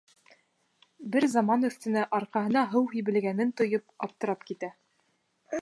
Бер 1.15 1.27
заман 1.33 1.67
өҫтөнә, 1.69 2.07
арҡаһына 2.21 2.65
һыу 2.73 2.89
һибелгәнен 2.97 3.55
тойоп, 3.63 3.89
аптырап 4.09 4.49
китә. 4.53 4.75